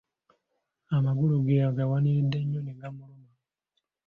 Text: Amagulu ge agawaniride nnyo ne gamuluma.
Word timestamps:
Amagulu 0.95 1.35
ge 1.45 1.57
agawaniride 1.69 2.39
nnyo 2.43 2.59
ne 2.63 2.73
gamuluma. 2.79 3.31